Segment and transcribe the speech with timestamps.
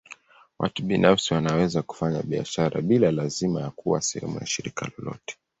[0.59, 5.37] Watu binafsi wanaweza kufanya biashara bila lazima ya kuwa sehemu ya shirika lolote.